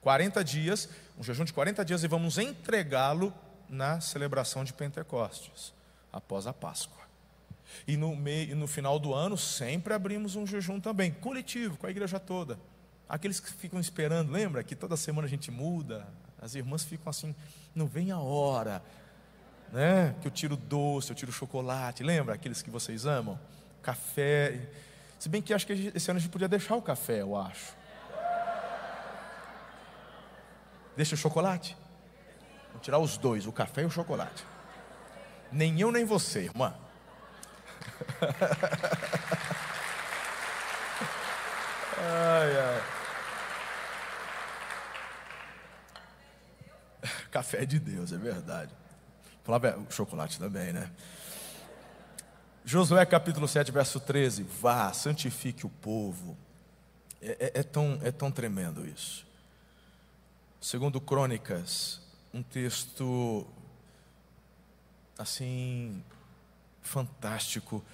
[0.02, 3.34] 40 dias, um jejum de 40 dias e vamos entregá-lo
[3.68, 5.74] na celebração de Pentecostes,
[6.14, 7.04] após a Páscoa.
[7.88, 11.92] E no, meio, no final do ano, sempre abrimos um jejum também, coletivo, com a
[11.92, 12.60] igreja toda.
[13.10, 16.08] Aqueles que ficam esperando, lembra que toda semana a gente muda?
[16.42, 17.36] As irmãs ficam assim,
[17.74, 18.82] não vem a hora,
[19.72, 20.16] né?
[20.22, 23.40] Que eu tiro doce, eu tiro chocolate, lembra aqueles que vocês amam?
[23.82, 24.70] Café.
[25.20, 27.76] Se bem que acho que esse ano a gente podia deixar o café, eu acho.
[30.96, 31.76] Deixa o chocolate?
[32.72, 34.46] Vou tirar os dois, o café e o chocolate.
[35.52, 36.74] Nem eu nem você, irmã.
[41.98, 42.84] ai, ai.
[47.32, 48.74] Café de Deus, é verdade.
[49.46, 50.90] Falava o chocolate também, né?
[52.66, 54.42] Josué capítulo 7, verso 13.
[54.42, 56.36] Vá, santifique o povo.
[57.22, 59.24] É, é, é, tão, é tão tremendo isso.
[60.60, 62.02] Segundo Crônicas,
[62.34, 63.46] um texto
[65.16, 66.04] assim
[66.82, 67.86] fantástico.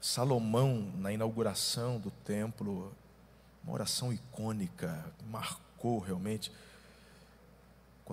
[0.00, 2.94] Salomão, na inauguração do templo,
[3.64, 6.52] uma oração icônica, marcou realmente,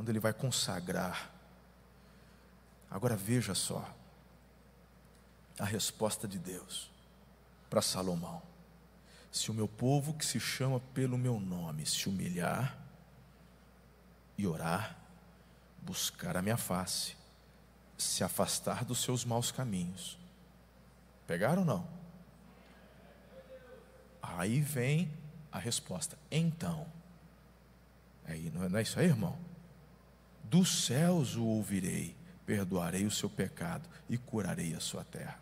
[0.04, 1.32] quando ele vai consagrar.
[2.92, 3.90] Agora veja só,
[5.58, 6.92] a resposta de Deus
[7.70, 8.42] para Salomão:
[9.32, 12.78] se o meu povo que se chama pelo meu nome se humilhar
[14.38, 14.98] e orar,
[15.82, 17.16] buscar a minha face,
[17.98, 20.20] se afastar dos seus maus caminhos.
[21.26, 21.88] Pegaram ou não?
[24.22, 25.10] Aí vem
[25.50, 26.18] a resposta.
[26.30, 26.86] Então,
[28.26, 29.53] aí, não é isso aí, irmão?
[30.54, 35.40] Dos céus o ouvirei, perdoarei o seu pecado e curarei a sua terra.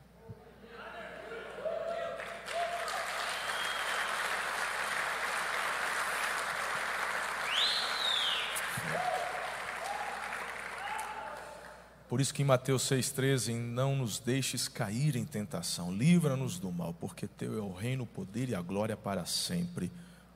[12.07, 16.93] Por isso que em Mateus 6,13, não nos deixes cair em tentação, livra-nos do mal,
[16.93, 19.91] porque teu é o reino, o poder e a glória para sempre.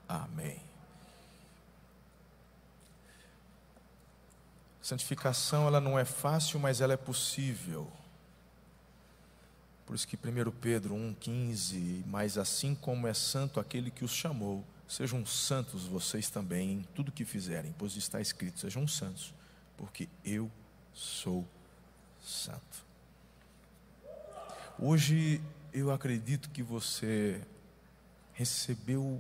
[0.06, 0.75] Amém.
[4.86, 7.92] Santificação ela não é fácil, mas ela é possível.
[9.84, 14.64] Por isso que 1 Pedro 1,15, mas assim como é santo aquele que os chamou,
[14.88, 19.34] sejam santos vocês também em tudo que fizerem, pois está escrito, sejam santos,
[19.76, 20.52] porque eu
[20.94, 21.44] sou
[22.24, 22.86] Santo.
[24.78, 25.42] Hoje
[25.74, 27.42] eu acredito que você
[28.34, 29.20] recebeu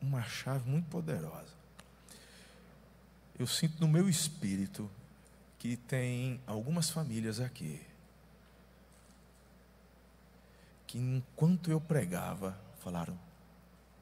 [0.00, 1.63] uma chave muito poderosa.
[3.38, 4.90] Eu sinto no meu espírito
[5.58, 7.80] que tem algumas famílias aqui
[10.86, 13.18] que enquanto eu pregava falaram: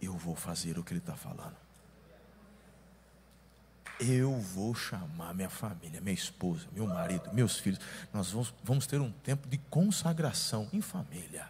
[0.01, 1.63] eu vou fazer o que ele está falando
[4.11, 7.79] eu vou chamar minha família, minha esposa, meu marido, meus filhos.
[8.13, 11.49] Nós vamos, vamos ter um tempo de consagração em família.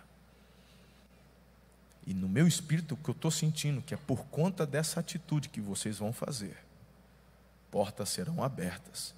[2.06, 5.48] E no meu espírito, o que eu estou sentindo, que é por conta dessa atitude
[5.48, 6.56] que vocês vão fazer,
[7.72, 9.14] portas serão abertas,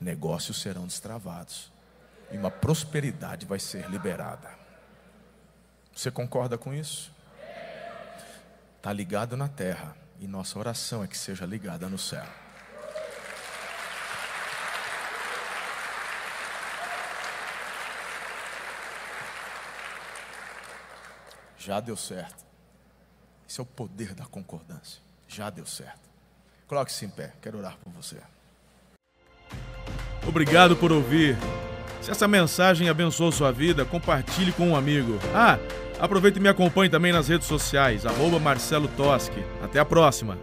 [0.00, 1.70] negócios serão destravados,
[2.32, 4.50] e uma prosperidade vai ser liberada.
[5.94, 7.12] Você concorda com isso?
[8.76, 12.26] Está ligado na terra, e nossa oração é que seja ligada no céu.
[21.56, 22.44] Já deu certo.
[23.48, 25.00] Esse é o poder da concordância.
[25.28, 26.05] Já deu certo.
[26.66, 27.32] Coloque-se em pé.
[27.40, 28.16] Quero orar por você.
[30.26, 31.36] Obrigado por ouvir.
[32.02, 35.18] Se essa mensagem abençoou sua vida, compartilhe com um amigo.
[35.34, 35.58] Ah,
[36.00, 39.44] aproveite e me acompanhe também nas redes sociais, arroba Marcelo Toschi.
[39.62, 40.36] Até a próxima.